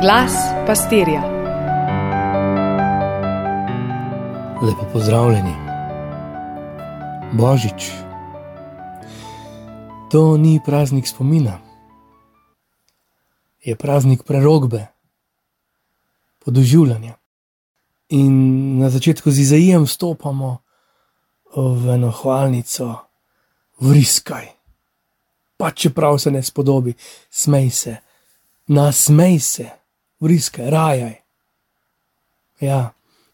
[0.00, 0.32] Glas
[0.66, 1.22] pastirja.
[4.62, 5.54] Lepo pozdravljeni.
[7.32, 7.90] Božič.
[10.10, 11.58] To ni praznik spomina,
[13.64, 14.86] je praznik prerogbe,
[16.44, 17.14] podoživljanja.
[18.08, 20.58] In na začetku z Izaijem vstopamo
[21.56, 22.94] v eno hvalnico,
[23.80, 24.46] vriskaj.
[25.56, 26.94] Pa čeprav se ne spodobi,
[27.30, 27.96] smej se,
[28.66, 29.70] nasmej se,
[30.20, 31.14] vriskaj, rajaj.
[32.60, 32.92] Ja,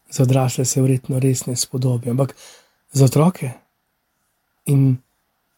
[0.09, 2.35] za odrasle se verjetno res ne spodobi, ampak
[2.91, 3.51] za otroke
[4.65, 4.97] in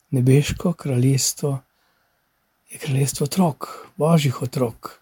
[0.09, 1.59] nebeško kraljestvo
[2.69, 4.99] je kraljestvo otrok, božjih otrok.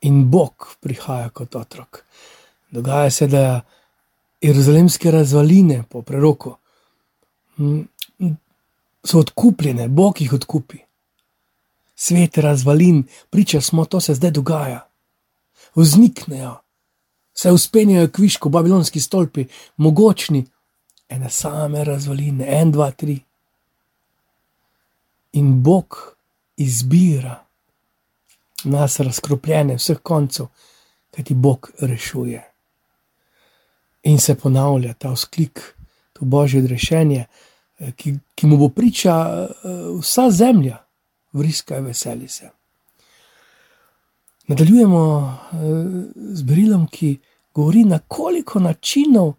[0.00, 2.04] In Bog prihaja kot otrok.
[2.70, 3.60] Dogaja se, da
[4.40, 6.56] jeruzalemske razvaline po preroku
[9.04, 10.78] so odkupljene, Bog jih odkupi.
[11.94, 14.91] Svet razvalin, priča smo, to se zdaj dogaja.
[15.74, 16.56] Vzniknejo,
[17.34, 20.44] se uspenjajo kviško, babilonski stolpi, mogočni,
[21.08, 23.20] ene same razvaline, en, dva, tri.
[25.32, 26.16] In Bog
[26.56, 27.44] izbira
[28.64, 30.46] nas, razkropljene vseh koncev,
[31.10, 32.42] kajti Bog rešuje.
[34.02, 35.60] In se ponavlja ta vzklik,
[36.12, 37.24] to božje odrešenje,
[37.96, 39.14] ki, ki mu bo priča
[40.00, 40.78] vsa zemlja,
[41.32, 42.50] vriska in veseli se.
[44.46, 45.38] Nadaljujemo
[46.16, 47.18] z berilom, ki
[47.54, 49.34] govori na koliko načinov,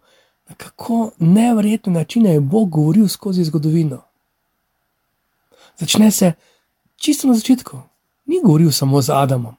[0.48, 4.02] na kako nevrjetne načine je Bog govoril skozi zgodovino.
[5.78, 6.32] Začne se
[6.96, 7.80] čisto na začetku.
[8.26, 9.54] Ni govoril samo z Adamom,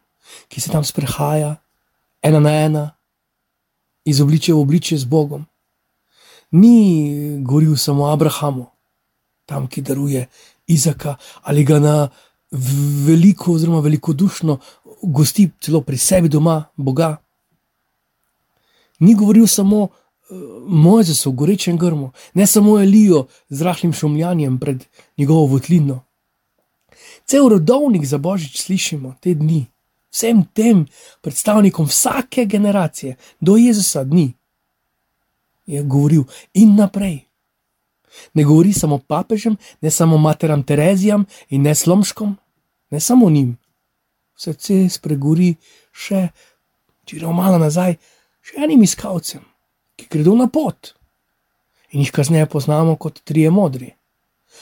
[0.48, 1.56] ki se tam sprehaja,
[2.22, 2.92] ena na ena,
[4.06, 5.46] iz obliče v obliče z Bogom.
[6.52, 8.66] Ni govoril samo Abrahamu,
[9.46, 10.28] tam, ki daruje
[10.68, 12.10] Izaka ali ga na
[13.06, 14.58] veliko, oziroma velikodušno
[15.02, 17.18] gosti celo pri sebi doma, Boga.
[19.00, 19.88] Ni govoril samo
[20.68, 24.86] Mojzesu, gorečem grmu, ne samo Elijo z rahlim šumljanjem pred
[25.18, 26.02] njegovo votlino.
[27.26, 29.66] Cel rodovnik za božič slišimo te dni,
[30.10, 30.86] vsem tem
[31.22, 34.34] predstavnikom vsake generacije, do Jezusa dni,
[35.66, 36.24] je govoril
[36.54, 37.20] in naprej.
[38.34, 42.38] Ne govori samo papežem, ne samo materam Terezijam in ne slomškom,
[42.90, 43.58] ne samo njim.
[44.36, 45.54] Srce spregovori
[45.96, 46.28] še,
[47.08, 47.96] če gremo malo nazaj,
[48.44, 49.44] še enim iskalcem,
[49.96, 50.94] ki gredo na pot
[51.96, 53.94] in jih kasneje poznamo kot trije modri.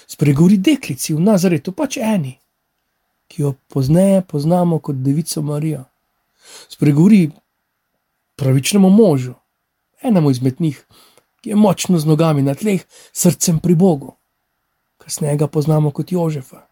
[0.08, 2.36] Spregovori deklici v Nazaretu, pač eni,
[3.28, 5.82] ki jo pozneje poznamo kot Devico Marijo.
[6.70, 7.32] Spregovori
[8.38, 9.34] pravičnemu možu,
[10.02, 10.84] enemu izmed njih,
[11.42, 14.14] ki je močno z nogami na tleh, srcem pri Bogu.
[15.02, 16.68] Kasneje ga poznamo kot Jožefa.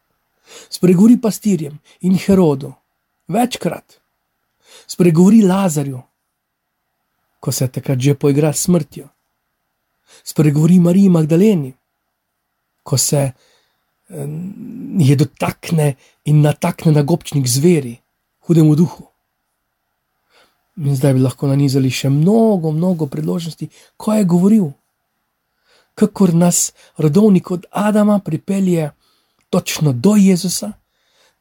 [0.69, 2.73] Spregovori pastirjem in Herodu,
[3.31, 3.99] večkrat.
[4.87, 6.01] Spregovori Lazarju,
[7.39, 9.07] ko se takrat že poigra s smrtjo.
[10.23, 11.73] Spregovori Mariji Magdaleni,
[12.83, 13.31] ko se
[14.99, 17.95] je dotakne in natakne na gobčnik zveri,
[18.47, 19.07] hudemu duhu.
[20.77, 24.71] In zdaj bi lahko nanizali še mnogo, mnogo priložnosti, ko je govoril,
[25.95, 28.91] kako nas rodovnik od Adama pripelje
[29.49, 30.71] točno do Jezusa,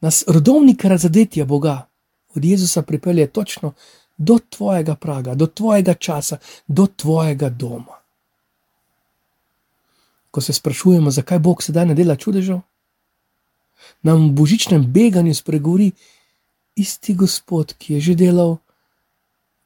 [0.01, 1.87] nas rodovnik razadetja Boga
[2.35, 3.73] od Jezusa pripelje točno
[4.17, 7.97] do tvojega praga, do tvojega časa, do tvojega doma.
[10.31, 12.59] Ko se sprašujemo, zakaj Bog sedaj ne dela čudežev,
[14.01, 15.91] nam v božičnem beganju spregovori
[16.75, 18.57] isti Gospod, ki je že delal,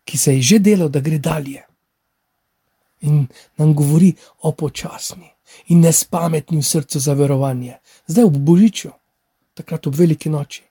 [0.06, 1.64] ki se je že delal, da gre dalje.
[3.02, 5.30] In nam govori o počasni
[5.68, 8.90] in nespametni v srcu za verovanje, zdaj v božiču,
[9.56, 10.64] takrat ob veliki noči.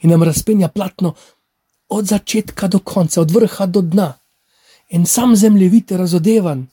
[0.00, 1.14] In nam razpenja platno
[1.88, 4.12] od začetka do konca, od vrha do dna,
[4.90, 6.66] en sam zemljevid razodevan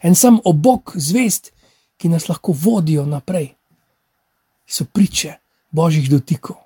[0.00, 1.52] en sam obok zvest,
[1.96, 3.54] ki nas lahko vodijo naprej.
[4.66, 5.34] So priče
[5.70, 6.56] božjih dotikov.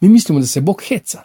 [0.00, 1.22] Mi mislimo, da se Bog heca.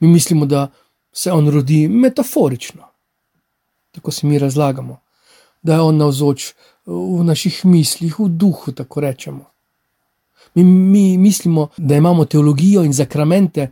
[0.00, 0.70] Mi mislimo, da
[1.12, 2.88] se on rodi metaforično.
[3.92, 5.00] Tako si mi razlagamo,
[5.62, 6.52] da je on navzoč
[6.86, 9.50] v naših mislih, v duhu, tako rečemo.
[10.56, 13.70] Mi, mi mislimo, da imamo teologijo in zakramente,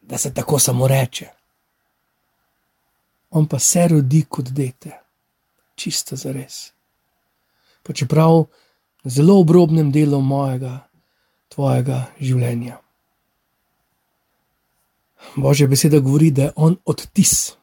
[0.00, 1.38] da se tako samo reče
[3.30, 4.92] on pa se rodi kot dete,
[5.74, 6.72] čisto za res.
[7.82, 8.46] Pa čeprav
[9.04, 10.88] na zelo obrobnem delu mojega,
[11.48, 12.78] tvojega življenja.
[15.36, 17.54] Božja beseda govori, da je on odtis,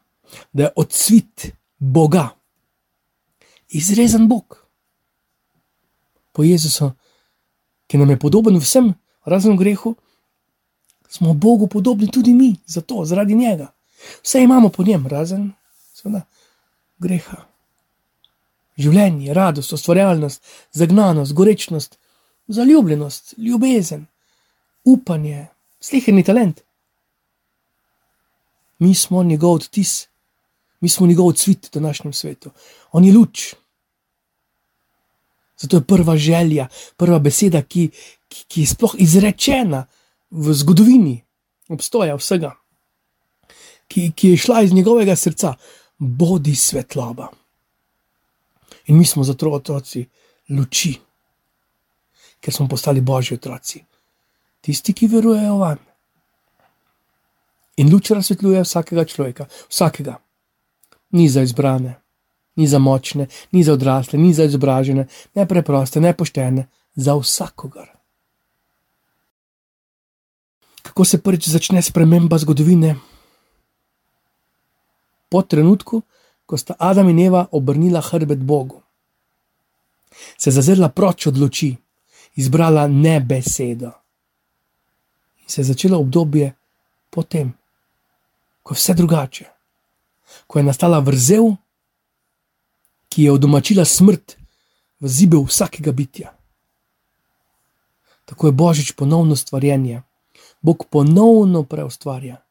[0.54, 1.50] da je odsvit
[1.80, 2.30] Boga,
[3.70, 4.60] izrezen Bog.
[6.32, 6.92] Po Jezusu,
[7.88, 8.94] ki nam je podoben vsem,
[9.26, 9.96] razen grehu,
[11.10, 13.72] Smo Bogu podobni tudi mi, zato, zaradi njega.
[14.24, 15.52] Vse imamo po njem, razen
[15.94, 16.22] seveda,
[16.98, 17.38] greha.
[18.78, 21.98] Življenje, radost, ustvarjalnost, zagnanost, gorečnost,
[22.48, 24.06] zaljubljenost, ljubezen,
[24.84, 25.48] upanje,
[25.80, 26.60] sliherni talent.
[28.80, 30.08] Mi smo njegov odtis,
[30.82, 32.52] mi smo njegov cvit v današnjem svetu.
[32.92, 33.54] On je luč.
[35.58, 36.68] Zato je prva želja,
[36.98, 37.90] prva beseda, ki,
[38.28, 39.86] ki, ki je sploh izrečena
[40.30, 41.16] v zgodovini
[41.70, 42.52] obstoja vsega,
[43.88, 45.54] ki, ki je šla iz njegovega srca,
[45.98, 47.30] bodi svetloba.
[48.88, 50.06] In mi smo zato otroci
[50.50, 50.94] luči,
[52.40, 53.82] ker smo postali božji otroci,
[54.62, 55.80] tisti, ki verujejo vam.
[57.78, 60.20] In luč razsvetljuje vsakega človeka, vsakega,
[61.12, 61.96] ni za izbrane,
[62.56, 67.92] ni za močne, ni za odrasle, ni za izobražene, ne preproste, ne poštene, za vsakogar.
[70.82, 72.96] Kako se prvič začne sprememba zgodovine?
[75.30, 76.02] Po trenutku,
[76.46, 78.82] ko sta Adam in Eva obrnila hrbet Bogu,
[80.38, 81.76] se zazrla proč od luči,
[82.36, 83.92] izbrala ne besedo.
[85.44, 86.54] In se je začelo obdobje
[87.10, 87.54] potem,
[88.64, 89.46] ko je vse drugače,
[90.48, 91.56] ko je nastala vrzel,
[93.16, 94.36] ki je odomačila smrt
[95.00, 96.34] v zibel vsakega bitja.
[98.26, 100.02] Tako je božič ponovno stvarjenje,
[100.62, 102.42] Bog ponovno preustvarja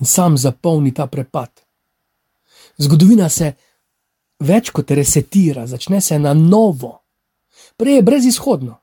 [0.00, 1.50] in sam zapolni ta prepad.
[2.78, 3.52] Zgodovina se
[4.40, 7.02] več kot resetira, začne se na novo,
[7.76, 8.78] prej je brezizhodno.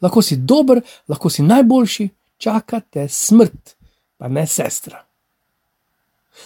[0.00, 2.08] Lahko si dober, lahko si najboljši,
[2.42, 3.76] čakate smrt,
[4.18, 5.04] pa ne sestra.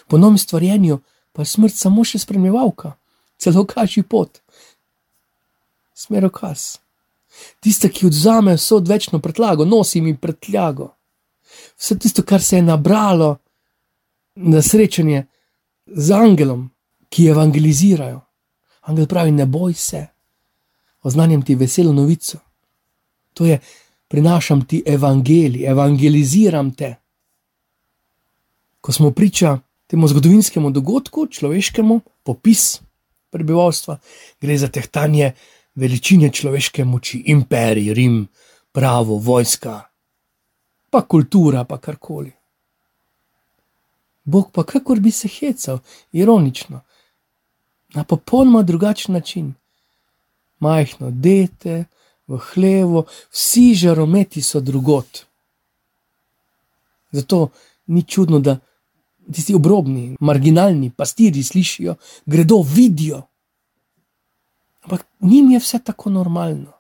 [0.09, 1.01] Po novem stvarjenju
[1.33, 2.93] pa je smrt samo še spremljevalka,
[3.37, 4.41] celo kaži pot,
[5.95, 6.79] smerokaz.
[7.61, 10.95] Tiste, ki odzame vso odvečno pretlago, nosi mi pretljago.
[11.77, 13.37] Vse tisto, kar se je nabralo
[14.35, 15.27] na srečanje
[15.87, 16.71] z angelom,
[17.09, 18.21] ki evangelizirajo.
[18.81, 20.07] Angel pravi: Ne boj se,
[21.03, 22.39] oznanjam ti veselo novico.
[23.35, 23.61] To je,
[24.09, 26.95] prinašam ti evangelij, evangeliziram te.
[28.81, 32.81] Ko smo priča temu zgodovinskemu dogodku, človeškemu, popis
[33.37, 33.99] prebivalstva,
[34.41, 35.33] gre za tehtanje
[35.77, 38.25] veličine človeške moči, imperij, Rim,
[38.73, 39.81] pravo, vojska,
[40.91, 42.33] pa kultura, pa karkoli.
[44.25, 45.79] Bog pa kakor bi se hecal,
[46.13, 46.81] ironično,
[47.95, 49.55] na popolnoma drugačen način.
[50.59, 51.85] Majhno dete,
[52.27, 55.27] v hlevo, vsi žarometi so drugot.
[57.11, 57.49] Zato
[57.87, 58.59] ni čudno, da
[59.33, 61.95] tisti obrobni, marginalni pastiri slišijo,
[62.27, 63.23] gredo, vidijo.
[64.83, 66.73] Ampak njim je vse tako normalno.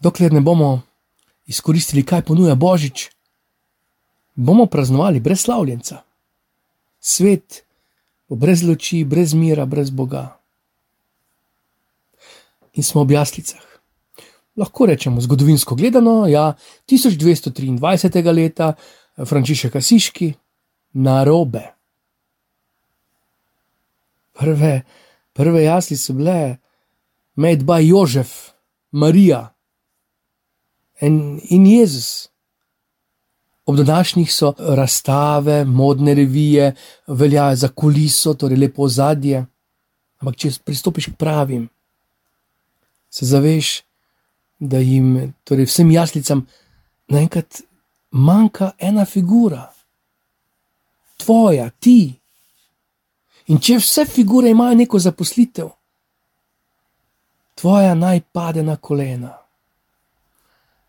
[0.00, 0.80] Dokler ne bomo
[1.46, 3.08] izkoristili, kaj ponuja Božič,
[4.34, 6.02] bomo praznovali brez slavljenca.
[7.00, 7.62] Svet
[8.28, 10.38] bo brez luči, brez mira, brez Boga.
[12.74, 13.62] In smo ob jaslicah.
[14.56, 16.54] Lahko rečemo, zgodovinsko gledano, ja,
[16.90, 18.32] 1223.
[18.32, 18.74] leta,
[19.24, 20.32] Frančišek Asiški,
[20.92, 21.62] na robe.
[24.38, 24.82] Prve,
[25.32, 26.58] prve jasli so bile,
[27.36, 28.52] med ba Jožef,
[28.90, 29.54] Marija
[31.00, 32.28] in, in Jezus.
[33.66, 36.74] Ob današnjih so razstave, modne revije,
[37.06, 39.46] veljajo za kuliso, torej lepo zadje.
[40.18, 41.68] Ampak, če pristopiš k pravim,
[43.10, 43.82] se zaveš,
[44.58, 46.46] da jim, torej vsem jaslicam,
[47.08, 47.60] naenkrat
[48.10, 49.72] manjka ena figura,
[51.16, 52.14] tvoja, ti.
[53.46, 55.68] In če vse figure imajo neko zaposlitev,
[57.56, 59.32] tvoja naj pade na kolena.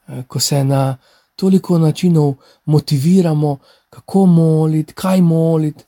[0.07, 0.97] Eh, ko se na
[1.35, 2.33] toliko načinov
[2.65, 3.57] motiviramo,
[3.89, 5.83] kako moliti, kaj moliti,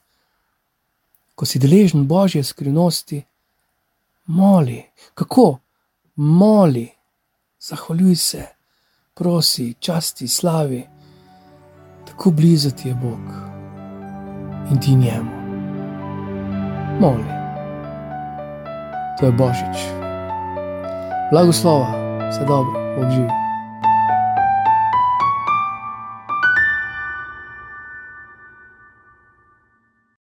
[1.35, 3.21] ko si deležen božje skrivnosti,
[4.25, 4.83] moli,
[5.13, 5.57] kako?
[6.15, 6.87] Moli,
[7.59, 8.45] zahvaljuj se,
[9.13, 10.90] prosi, časti, slavi
[12.21, 13.33] tako blizu ti je Bog
[14.71, 15.31] in ti njemu.
[16.99, 17.25] Moli.
[19.19, 19.77] To je Božič.
[21.31, 21.87] Blagoslova,
[22.29, 23.40] vse dobro, Bog živi.